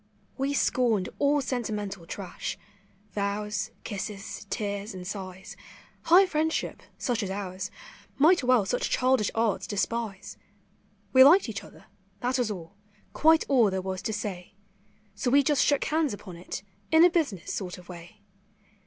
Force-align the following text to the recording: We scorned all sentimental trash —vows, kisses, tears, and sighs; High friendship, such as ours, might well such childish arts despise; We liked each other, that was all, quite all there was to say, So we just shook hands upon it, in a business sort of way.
We 0.35 0.55
scorned 0.55 1.09
all 1.19 1.41
sentimental 1.41 2.07
trash 2.07 2.57
—vows, 3.13 3.69
kisses, 3.83 4.47
tears, 4.49 4.95
and 4.95 5.05
sighs; 5.05 5.55
High 6.05 6.25
friendship, 6.25 6.81
such 6.97 7.21
as 7.21 7.29
ours, 7.29 7.69
might 8.17 8.43
well 8.43 8.65
such 8.65 8.89
childish 8.89 9.29
arts 9.35 9.67
despise; 9.67 10.37
We 11.13 11.23
liked 11.23 11.49
each 11.49 11.63
other, 11.63 11.85
that 12.21 12.39
was 12.39 12.49
all, 12.49 12.73
quite 13.13 13.45
all 13.47 13.69
there 13.69 13.79
was 13.83 14.01
to 14.01 14.11
say, 14.11 14.55
So 15.13 15.29
we 15.29 15.43
just 15.43 15.63
shook 15.63 15.83
hands 15.85 16.15
upon 16.15 16.35
it, 16.35 16.63
in 16.91 17.05
a 17.05 17.09
business 17.11 17.53
sort 17.53 17.77
of 17.77 17.87
way. 17.87 18.21